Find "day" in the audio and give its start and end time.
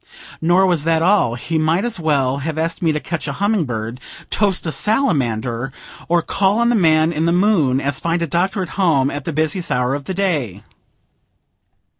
10.15-10.63